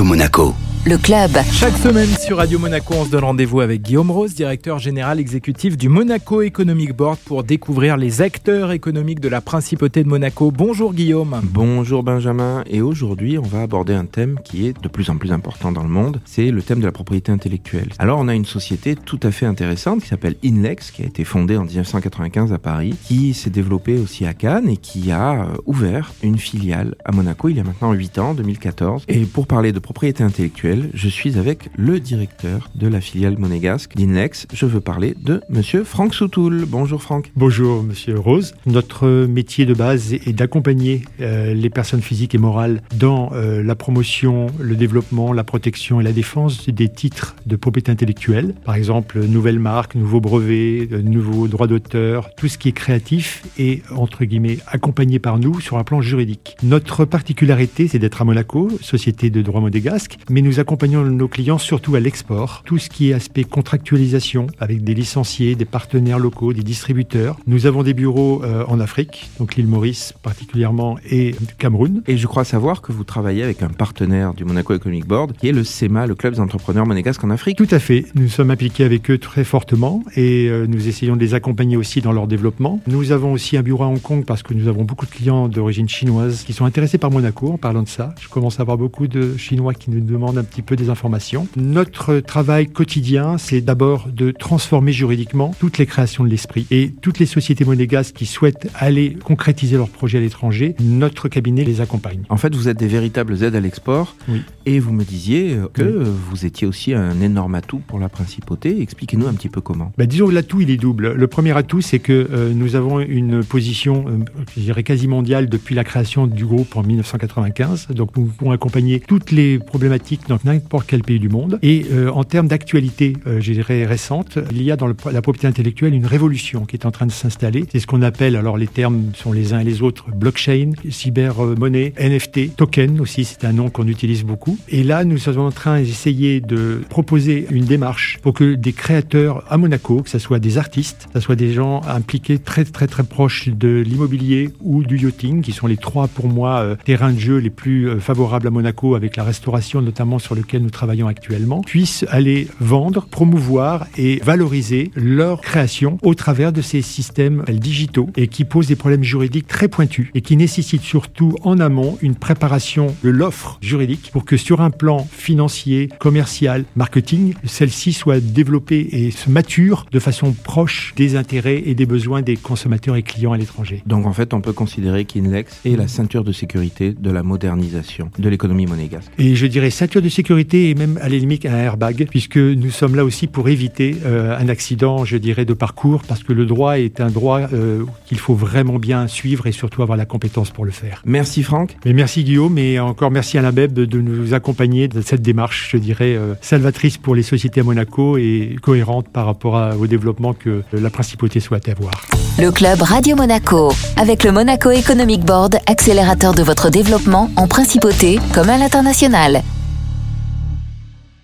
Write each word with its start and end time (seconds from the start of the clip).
Monaco 0.00 0.71
le 0.84 0.98
club. 0.98 1.30
Chaque 1.52 1.76
semaine 1.76 2.08
sur 2.08 2.38
Radio 2.38 2.58
Monaco, 2.58 2.94
on 2.96 3.04
se 3.04 3.10
donne 3.10 3.22
rendez-vous 3.22 3.60
avec 3.60 3.82
Guillaume 3.82 4.10
Rose, 4.10 4.34
directeur 4.34 4.80
général 4.80 5.20
exécutif 5.20 5.76
du 5.76 5.88
Monaco 5.88 6.42
Economic 6.42 6.92
Board 6.92 7.18
pour 7.24 7.44
découvrir 7.44 7.96
les 7.96 8.20
acteurs 8.20 8.72
économiques 8.72 9.20
de 9.20 9.28
la 9.28 9.40
principauté 9.40 10.02
de 10.02 10.08
Monaco. 10.08 10.50
Bonjour 10.50 10.92
Guillaume. 10.92 11.40
Bonjour 11.44 12.02
Benjamin. 12.02 12.64
Et 12.66 12.80
aujourd'hui, 12.80 13.38
on 13.38 13.42
va 13.42 13.62
aborder 13.62 13.94
un 13.94 14.06
thème 14.06 14.40
qui 14.44 14.66
est 14.66 14.82
de 14.82 14.88
plus 14.88 15.08
en 15.08 15.18
plus 15.18 15.30
important 15.30 15.70
dans 15.70 15.84
le 15.84 15.88
monde. 15.88 16.20
C'est 16.24 16.50
le 16.50 16.62
thème 16.62 16.80
de 16.80 16.86
la 16.86 16.92
propriété 16.92 17.30
intellectuelle. 17.30 17.90
Alors, 18.00 18.18
on 18.18 18.26
a 18.26 18.34
une 18.34 18.46
société 18.46 18.96
tout 18.96 19.20
à 19.22 19.30
fait 19.30 19.46
intéressante 19.46 20.02
qui 20.02 20.08
s'appelle 20.08 20.34
Inlex, 20.44 20.90
qui 20.90 21.02
a 21.02 21.06
été 21.06 21.22
fondée 21.22 21.56
en 21.56 21.64
1995 21.64 22.52
à 22.52 22.58
Paris, 22.58 22.96
qui 23.04 23.34
s'est 23.34 23.50
développée 23.50 23.98
aussi 23.98 24.26
à 24.26 24.34
Cannes 24.34 24.68
et 24.68 24.76
qui 24.76 25.12
a 25.12 25.32
euh, 25.32 25.46
ouvert 25.64 26.12
une 26.24 26.38
filiale 26.38 26.96
à 27.04 27.12
Monaco 27.12 27.48
il 27.48 27.56
y 27.56 27.60
a 27.60 27.64
maintenant 27.64 27.92
8 27.92 28.18
ans, 28.18 28.34
2014. 28.34 29.04
Et 29.06 29.20
pour 29.26 29.46
parler 29.46 29.70
de 29.70 29.78
propriété 29.78 30.24
intellectuelle, 30.24 30.71
je 30.94 31.08
suis 31.08 31.38
avec 31.38 31.68
le 31.76 32.00
directeur 32.00 32.70
de 32.74 32.86
la 32.86 33.00
filiale 33.00 33.38
monégasque 33.38 33.94
d'Inlex. 33.96 34.46
Je 34.52 34.66
veux 34.66 34.80
parler 34.80 35.14
de 35.20 35.40
monsieur 35.48 35.84
Franck 35.84 36.14
Soutoul. 36.14 36.64
Bonjour 36.66 37.02
Franck. 37.02 37.30
Bonjour 37.36 37.82
monsieur 37.82 38.18
Rose. 38.18 38.54
Notre 38.66 39.26
métier 39.26 39.66
de 39.66 39.74
base 39.74 40.14
est 40.14 40.32
d'accompagner 40.32 41.02
euh, 41.20 41.54
les 41.54 41.70
personnes 41.70 42.02
physiques 42.02 42.34
et 42.34 42.38
morales 42.38 42.82
dans 42.96 43.30
euh, 43.34 43.62
la 43.62 43.74
promotion, 43.74 44.46
le 44.58 44.76
développement, 44.76 45.32
la 45.32 45.44
protection 45.44 46.00
et 46.00 46.04
la 46.04 46.12
défense 46.12 46.68
des 46.68 46.88
titres 46.88 47.36
de 47.46 47.56
propriété 47.56 47.92
intellectuelle. 47.92 48.54
Par 48.64 48.74
exemple, 48.74 49.20
nouvelles 49.24 49.58
marques, 49.58 49.94
nouveaux 49.94 50.20
brevets, 50.20 50.88
euh, 50.92 51.02
nouveaux 51.02 51.48
droits 51.48 51.66
d'auteur, 51.66 52.34
tout 52.36 52.48
ce 52.48 52.58
qui 52.58 52.68
est 52.68 52.72
créatif 52.72 53.42
est 53.58 53.82
entre 53.90 54.24
guillemets 54.24 54.58
accompagné 54.66 55.18
par 55.18 55.38
nous 55.38 55.60
sur 55.60 55.78
un 55.78 55.84
plan 55.84 56.00
juridique. 56.00 56.56
Notre 56.62 57.04
particularité, 57.04 57.88
c'est 57.88 57.98
d'être 57.98 58.22
à 58.22 58.24
Monaco, 58.24 58.70
société 58.80 59.30
de 59.30 59.42
droit 59.42 59.60
monégasque, 59.60 60.18
mais 60.30 60.40
nous 60.42 60.60
accompagnons 60.62 61.04
nos 61.04 61.28
clients 61.28 61.58
surtout 61.58 61.94
à 61.94 62.00
l'export, 62.00 62.62
tout 62.64 62.78
ce 62.78 62.88
qui 62.88 63.10
est 63.10 63.12
aspect 63.12 63.44
contractualisation 63.44 64.46
avec 64.58 64.82
des 64.82 64.94
licenciés, 64.94 65.54
des 65.54 65.64
partenaires 65.64 66.18
locaux, 66.18 66.52
des 66.52 66.62
distributeurs. 66.62 67.36
Nous 67.46 67.66
avons 67.66 67.82
des 67.82 67.94
bureaux 67.94 68.42
euh, 68.44 68.64
en 68.68 68.80
Afrique, 68.80 69.30
donc 69.38 69.56
l'île 69.56 69.66
Maurice 69.66 70.14
particulièrement 70.22 70.96
et 71.10 71.34
Cameroun. 71.58 72.02
Et 72.06 72.16
je 72.16 72.26
crois 72.26 72.44
savoir 72.44 72.80
que 72.80 72.92
vous 72.92 73.04
travaillez 73.04 73.42
avec 73.42 73.62
un 73.62 73.68
partenaire 73.68 74.34
du 74.34 74.44
Monaco 74.44 74.74
Economic 74.74 75.06
Board 75.06 75.32
qui 75.36 75.48
est 75.48 75.52
le 75.52 75.64
SEMA, 75.64 76.06
le 76.06 76.14
club 76.14 76.34
des 76.34 76.40
entrepreneurs 76.40 76.86
monégasques 76.86 77.24
en 77.24 77.30
Afrique. 77.30 77.58
Tout 77.58 77.68
à 77.70 77.78
fait. 77.78 78.06
Nous 78.14 78.28
sommes 78.28 78.50
impliqués 78.50 78.84
avec 78.84 79.10
eux 79.10 79.18
très 79.18 79.44
fortement 79.44 80.02
et 80.16 80.48
euh, 80.48 80.66
nous 80.66 80.88
essayons 80.88 81.16
de 81.16 81.20
les 81.20 81.34
accompagner 81.34 81.76
aussi 81.76 82.00
dans 82.00 82.12
leur 82.12 82.26
développement. 82.26 82.80
Nous 82.86 83.12
avons 83.12 83.32
aussi 83.32 83.56
un 83.56 83.62
bureau 83.62 83.84
à 83.84 83.88
Hong 83.88 84.00
Kong 84.00 84.24
parce 84.24 84.42
que 84.42 84.54
nous 84.54 84.68
avons 84.68 84.84
beaucoup 84.84 85.06
de 85.06 85.10
clients 85.10 85.48
d'origine 85.48 85.88
chinoise 85.88 86.44
qui 86.44 86.52
sont 86.52 86.64
intéressés 86.64 86.98
par 86.98 87.10
Monaco 87.10 87.52
en 87.52 87.58
parlant 87.58 87.82
de 87.82 87.88
ça. 87.88 88.14
Je 88.20 88.28
commence 88.28 88.60
à 88.60 88.62
avoir 88.62 88.78
beaucoup 88.78 89.08
de 89.08 89.36
Chinois 89.36 89.74
qui 89.74 89.90
nous 89.90 90.00
demandent 90.00 90.38
un 90.38 90.44
petit 90.52 90.62
peu 90.62 90.76
des 90.76 90.90
informations. 90.90 91.48
Notre 91.56 92.18
travail 92.18 92.66
quotidien, 92.66 93.38
c'est 93.38 93.62
d'abord 93.62 94.08
de 94.08 94.30
transformer 94.30 94.92
juridiquement 94.92 95.54
toutes 95.58 95.78
les 95.78 95.86
créations 95.86 96.24
de 96.24 96.28
l'esprit. 96.28 96.66
Et 96.70 96.92
toutes 97.00 97.18
les 97.18 97.26
sociétés 97.26 97.64
monégasques 97.64 98.14
qui 98.14 98.26
souhaitent 98.26 98.68
aller 98.74 99.16
concrétiser 99.24 99.76
leurs 99.76 99.88
projets 99.88 100.18
à 100.18 100.20
l'étranger, 100.20 100.76
notre 100.80 101.28
cabinet 101.28 101.64
les 101.64 101.80
accompagne. 101.80 102.24
En 102.28 102.36
fait, 102.36 102.54
vous 102.54 102.68
êtes 102.68 102.78
des 102.78 102.86
véritables 102.86 103.42
aides 103.42 103.54
à 103.54 103.60
l'export. 103.60 104.14
Oui. 104.28 104.42
Et 104.66 104.78
vous 104.78 104.92
me 104.92 105.04
disiez 105.04 105.56
que 105.72 105.82
vous 105.82 106.44
étiez 106.44 106.66
aussi 106.66 106.92
un 106.92 107.20
énorme 107.20 107.54
atout 107.54 107.80
pour 107.86 107.98
la 107.98 108.10
principauté. 108.10 108.80
Expliquez-nous 108.82 109.26
un 109.26 109.34
petit 109.34 109.48
peu 109.48 109.60
comment. 109.60 109.92
Ben, 109.96 110.06
disons 110.06 110.26
que 110.28 110.32
l'atout, 110.32 110.60
il 110.60 110.70
est 110.70 110.76
double. 110.76 111.12
Le 111.12 111.26
premier 111.26 111.56
atout, 111.56 111.80
c'est 111.80 111.98
que 111.98 112.28
euh, 112.30 112.52
nous 112.54 112.76
avons 112.76 113.00
une 113.00 113.42
position, 113.42 114.04
euh, 114.06 114.18
je 114.54 114.60
dirais, 114.60 114.82
quasi 114.82 115.08
mondiale 115.08 115.48
depuis 115.48 115.74
la 115.74 115.84
création 115.84 116.26
du 116.26 116.44
groupe 116.44 116.76
en 116.76 116.82
1995. 116.82 117.88
Donc, 117.88 118.16
nous 118.16 118.26
pouvons 118.26 118.50
accompagner 118.50 119.00
toutes 119.00 119.30
les 119.30 119.58
problématiques 119.58 120.28
dans 120.28 120.38
n'importe 120.44 120.86
quel 120.86 121.02
pays 121.02 121.18
du 121.18 121.28
monde. 121.28 121.58
Et 121.62 121.86
euh, 121.92 122.10
en 122.10 122.24
termes 122.24 122.48
d'actualité, 122.48 123.16
euh, 123.26 123.40
je 123.40 123.52
dirais 123.52 123.84
récente, 123.84 124.38
il 124.50 124.62
y 124.62 124.70
a 124.70 124.76
dans 124.76 124.86
la 124.86 125.22
propriété 125.22 125.46
intellectuelle 125.46 125.94
une 125.94 126.06
révolution 126.06 126.64
qui 126.64 126.76
est 126.76 126.86
en 126.86 126.90
train 126.90 127.06
de 127.06 127.12
s'installer. 127.12 127.64
C'est 127.70 127.80
ce 127.80 127.86
qu'on 127.86 128.02
appelle, 128.02 128.36
alors 128.36 128.56
les 128.56 128.66
termes 128.66 129.12
sont 129.14 129.32
les 129.32 129.52
uns 129.52 129.60
et 129.60 129.64
les 129.64 129.82
autres, 129.82 130.10
blockchain, 130.10 130.72
cybermonnaie, 130.88 131.92
NFT, 131.98 132.56
token 132.56 133.00
aussi, 133.00 133.24
c'est 133.24 133.44
un 133.44 133.52
nom 133.52 133.70
qu'on 133.70 133.86
utilise 133.88 134.24
beaucoup. 134.24 134.58
Et 134.68 134.82
là, 134.82 135.04
nous 135.04 135.18
sommes 135.18 135.38
en 135.38 135.50
train 135.50 135.80
d'essayer 135.80 136.40
de 136.40 136.80
proposer 136.88 137.46
une 137.50 137.64
démarche 137.64 138.18
pour 138.22 138.34
que 138.34 138.54
des 138.54 138.72
créateurs 138.72 139.44
à 139.48 139.56
Monaco, 139.56 140.02
que 140.02 140.10
ce 140.10 140.18
soit 140.18 140.38
des 140.38 140.58
artistes, 140.58 141.08
que 141.12 141.20
ce 141.20 141.20
soit 141.20 141.36
des 141.36 141.52
gens 141.52 141.82
impliqués 141.88 142.38
très 142.38 142.64
très 142.64 142.86
très 142.86 143.04
proches 143.04 143.48
de 143.48 143.82
l'immobilier 143.86 144.50
ou 144.60 144.82
du 144.82 144.98
yachting, 144.98 145.42
qui 145.42 145.52
sont 145.52 145.66
les 145.66 145.76
trois 145.76 146.08
pour 146.08 146.28
moi 146.28 146.60
euh, 146.60 146.76
terrains 146.84 147.12
de 147.12 147.18
jeu 147.18 147.38
les 147.38 147.50
plus 147.50 147.88
euh, 147.88 148.00
favorables 148.00 148.46
à 148.46 148.50
Monaco 148.50 148.94
avec 148.94 149.16
la 149.16 149.24
restauration 149.24 149.82
notamment 149.82 150.18
sur 150.18 150.31
lequel 150.34 150.62
nous 150.62 150.70
travaillons 150.70 151.06
actuellement, 151.06 151.60
puissent 151.60 152.04
aller 152.08 152.48
vendre, 152.60 153.06
promouvoir 153.06 153.86
et 153.96 154.20
valoriser 154.24 154.90
leur 154.94 155.40
création 155.40 155.98
au 156.02 156.14
travers 156.14 156.52
de 156.52 156.62
ces 156.62 156.82
systèmes 156.82 157.44
digitaux 157.48 158.08
et 158.16 158.28
qui 158.28 158.44
posent 158.44 158.66
des 158.66 158.76
problèmes 158.76 159.04
juridiques 159.04 159.46
très 159.46 159.68
pointus 159.68 160.08
et 160.14 160.20
qui 160.20 160.36
nécessitent 160.36 160.82
surtout 160.82 161.36
en 161.42 161.58
amont 161.60 161.98
une 162.02 162.14
préparation 162.14 162.94
de 163.02 163.10
l'offre 163.10 163.58
juridique 163.60 164.10
pour 164.12 164.24
que 164.24 164.36
sur 164.36 164.60
un 164.60 164.70
plan 164.70 165.06
financier, 165.10 165.88
commercial, 165.98 166.64
marketing, 166.76 167.34
celle-ci 167.44 167.92
soit 167.92 168.20
développée 168.20 168.88
et 168.92 169.10
se 169.10 169.30
mature 169.30 169.86
de 169.92 169.98
façon 169.98 170.32
proche 170.32 170.94
des 170.96 171.16
intérêts 171.16 171.62
et 171.66 171.74
des 171.74 171.86
besoins 171.86 172.22
des 172.22 172.36
consommateurs 172.36 172.96
et 172.96 173.02
clients 173.02 173.32
à 173.32 173.36
l'étranger. 173.36 173.82
Donc 173.86 174.06
en 174.06 174.12
fait, 174.12 174.34
on 174.34 174.40
peut 174.40 174.52
considérer 174.52 175.04
qu'Inlex 175.04 175.60
est 175.64 175.76
la 175.76 175.88
ceinture 175.88 176.24
de 176.24 176.32
sécurité 176.32 176.92
de 176.92 177.10
la 177.10 177.22
modernisation 177.22 178.10
de 178.18 178.28
l'économie 178.28 178.66
monégasque. 178.66 179.10
Et 179.18 179.34
je 179.34 179.46
dirais 179.46 179.70
ceinture 179.70 180.02
de 180.02 180.08
sécurité 180.08 180.21
et 180.30 180.74
même 180.74 180.98
à 181.00 181.08
la 181.08 181.16
limite 181.16 181.46
un 181.46 181.56
airbag, 181.56 182.06
puisque 182.08 182.36
nous 182.36 182.70
sommes 182.70 182.94
là 182.94 183.04
aussi 183.04 183.26
pour 183.26 183.48
éviter 183.48 183.96
euh, 184.04 184.36
un 184.38 184.48
accident, 184.48 185.04
je 185.04 185.16
dirais, 185.16 185.44
de 185.44 185.54
parcours, 185.54 186.02
parce 186.06 186.22
que 186.22 186.32
le 186.32 186.46
droit 186.46 186.78
est 186.78 187.00
un 187.00 187.10
droit 187.10 187.40
euh, 187.52 187.84
qu'il 188.06 188.18
faut 188.18 188.34
vraiment 188.34 188.78
bien 188.78 189.06
suivre 189.08 189.46
et 189.46 189.52
surtout 189.52 189.82
avoir 189.82 189.96
la 189.96 190.06
compétence 190.06 190.50
pour 190.50 190.64
le 190.64 190.70
faire. 190.70 191.02
Merci 191.04 191.42
Franck. 191.42 191.76
Mais 191.84 191.92
merci 191.92 192.24
Guillaume 192.24 192.58
et 192.58 192.78
encore 192.80 193.10
merci 193.10 193.38
à 193.38 193.42
la 193.42 193.52
BEB 193.52 193.72
de 193.72 194.00
nous 194.00 194.34
accompagner 194.34 194.88
dans 194.88 195.02
cette 195.02 195.22
démarche, 195.22 195.70
je 195.72 195.76
dirais, 195.76 196.14
euh, 196.16 196.34
salvatrice 196.40 196.98
pour 196.98 197.14
les 197.14 197.22
sociétés 197.22 197.60
à 197.60 197.64
Monaco 197.64 198.16
et 198.16 198.56
cohérente 198.62 199.08
par 199.08 199.26
rapport 199.26 199.56
à, 199.56 199.76
au 199.76 199.86
développement 199.86 200.32
que 200.32 200.62
la 200.72 200.90
principauté 200.90 201.40
souhaite 201.40 201.68
avoir. 201.68 201.92
Le 202.38 202.50
club 202.50 202.80
Radio 202.80 203.16
Monaco, 203.16 203.72
avec 203.96 204.24
le 204.24 204.32
Monaco 204.32 204.70
Economic 204.70 205.22
Board, 205.22 205.56
accélérateur 205.66 206.34
de 206.34 206.42
votre 206.42 206.70
développement 206.70 207.30
en 207.36 207.46
principauté 207.46 208.18
comme 208.34 208.48
à 208.48 208.58
l'international. 208.58 209.42